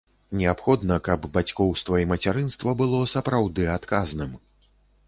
Неабходна, 0.37 0.97
каб 1.09 1.27
бацькоўства 1.35 2.01
і 2.05 2.09
мацярынства 2.15 2.77
было 2.81 3.05
сапраўды 3.15 3.71
адказным. 3.79 4.39